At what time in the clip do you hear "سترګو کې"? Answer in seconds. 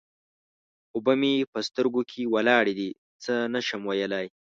1.67-2.31